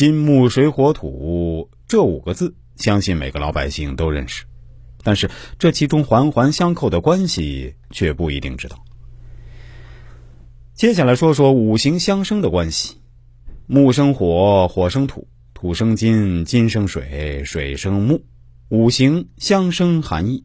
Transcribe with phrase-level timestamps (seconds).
[0.00, 4.46] 金木水火土这五个字，相信每个老百姓都认识，
[5.02, 8.82] 但是这其中环环相扣的关系却不一定知道。
[10.72, 12.96] 接下来说说五行相生的关系：
[13.66, 18.24] 木生火，火生土，土生金，金生水，水生木。
[18.70, 20.42] 五行相生含义：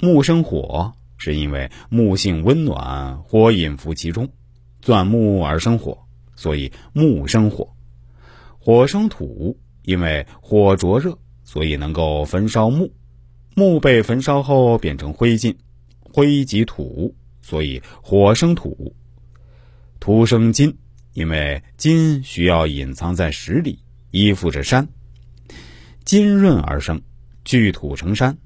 [0.00, 4.28] 木生火，是因为木性温暖，火隐伏其中，
[4.82, 5.96] 钻木而生火，
[6.34, 7.64] 所以木生火；
[8.68, 12.92] 火生土，因为火灼热，所以能够焚烧木。
[13.54, 15.56] 木被焚烧后变成灰烬，
[16.02, 18.94] 灰即土，所以火生土。
[19.98, 20.76] 土生金，
[21.14, 23.78] 因为金需要隐藏在石里，
[24.10, 24.86] 依附着山，
[26.04, 27.00] 金润而生，
[27.46, 28.36] 聚土成山，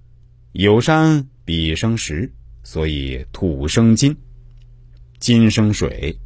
[0.53, 2.33] 有山必生石，
[2.63, 4.17] 所以土生金。
[5.19, 6.17] 金生水，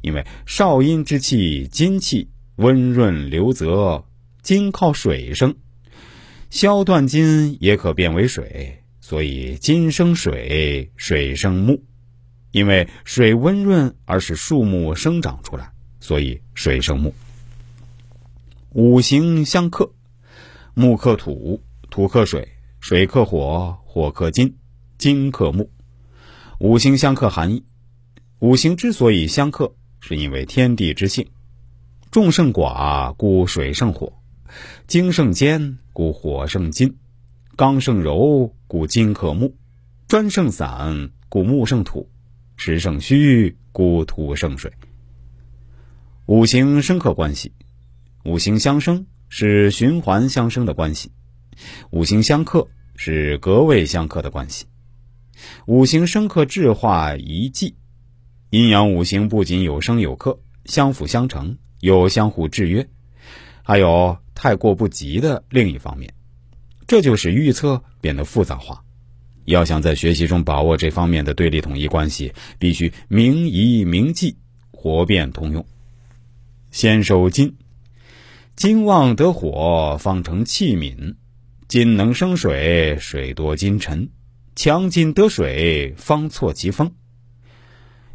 [0.00, 2.26] 因为少阴之气金气
[2.56, 4.04] 温润流泽，
[4.42, 5.56] 金靠水生，
[6.50, 11.82] 消断金也可变为水，所以金生水，水生木。
[12.52, 17.12] 因为水温润而使树木生长出来，所以水生木。
[18.70, 19.92] 五行相克，
[20.74, 22.48] 木克土，土克水，
[22.78, 24.54] 水克火，火克金，
[24.96, 25.68] 金克木。
[26.60, 27.64] 五行相克含义：
[28.38, 31.26] 五行之所以相克，是因为天地之性。
[32.14, 34.12] 众胜寡，故水胜火；
[34.86, 36.88] 精胜坚，故火胜金；
[37.56, 39.48] 刚胜柔，故金克木；
[40.06, 42.08] 专胜散，故木胜土。
[42.54, 44.72] 时胜虚，故土胜水。
[46.26, 47.50] 五行生克关系，
[48.24, 51.10] 五行相生是循环相生的关系，
[51.90, 54.66] 五行相克是格位相克的关系。
[55.66, 57.74] 五行生克制化一纪，
[58.50, 62.88] 阴阳五行不仅有生有克，相辅相成，有相互制约，
[63.62, 66.10] 还有太过不及的另一方面，
[66.86, 68.82] 这就使预测变得复杂化。
[69.44, 74.34] 要想在学习中把握这方面的对立统一关系，必须明仪明记，
[74.70, 75.66] 活变通用。
[76.70, 77.54] 先收金，
[78.56, 81.16] 金旺得火，方成器皿；
[81.68, 84.08] 金能生水，水多金沉；
[84.56, 86.90] 强金得水，方错其锋。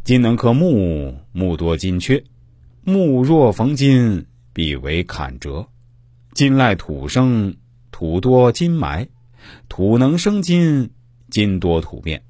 [0.03, 2.23] 金能克木，木多金缺；
[2.89, 5.67] 木若逢金，必为坎折。
[6.33, 7.55] 金赖土生，
[7.91, 9.07] 土多金埋；
[9.67, 10.89] 土能生金。
[11.29, 12.23] 金多土变。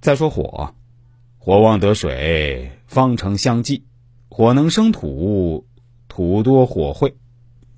[0.00, 0.74] 再说火，
[1.38, 3.82] 火旺得水，方成相济；
[4.28, 5.66] 火能生土，
[6.06, 7.16] 土多火会，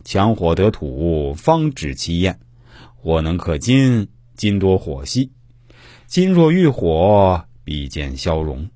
[0.02, 2.34] 强火得土，方止其焰；
[2.96, 5.30] 火能克金，金多火息。
[6.06, 8.68] 金若遇火，必见消融。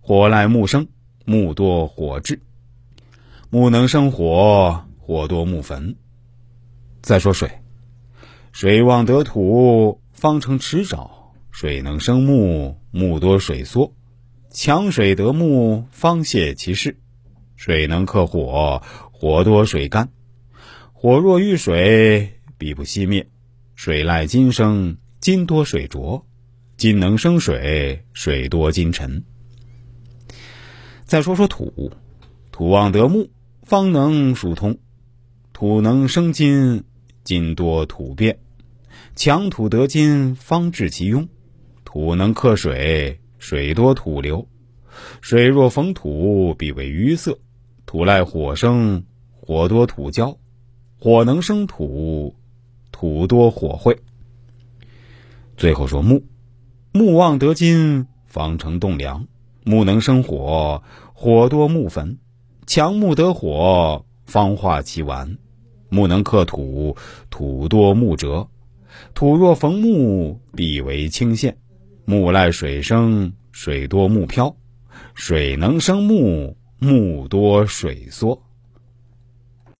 [0.00, 0.88] 火赖木生，
[1.26, 2.40] 木多火炙。
[3.50, 5.96] 木能生火，火多木焚。
[7.02, 7.50] 再说水，
[8.52, 10.00] 水旺得土。
[10.12, 11.10] 方成池沼，
[11.50, 13.92] 水能生木，木多水缩；
[14.50, 16.96] 强水得木，方泄其势。
[17.54, 18.82] 水能克火，
[19.12, 20.08] 火多水干。
[20.94, 23.28] 火若遇水，必不熄灭。
[23.74, 26.24] 水赖金生，金多水浊。
[26.78, 29.22] 金能生水，水多金沉。
[31.06, 31.92] 再说说土，
[32.50, 33.28] 土旺得木，
[33.62, 34.76] 方能疏通。
[35.52, 36.82] 土能生金，
[37.22, 38.40] 金多土变。
[39.14, 41.28] 强土得金，方治其庸；
[41.84, 44.48] 土能克水，水多土流。
[45.20, 47.38] 水若逢土，必为淤塞。
[47.86, 50.36] 土赖火生，火多土焦。
[50.98, 52.34] 火能生土，
[52.90, 53.96] 土多火会。
[55.56, 56.24] 最后说木，
[56.90, 59.28] 木旺得金，方成栋梁。
[59.68, 60.80] 木能生火，
[61.12, 62.16] 火多木焚。
[62.66, 65.36] 强木得火，方化其完。
[65.88, 66.96] 木能克土，
[67.30, 68.46] 土多木折。
[69.12, 71.52] 土若逢木，必为清线；
[72.04, 74.54] 木赖水生，水多木漂；
[75.14, 78.40] 水能生木，木多水缩。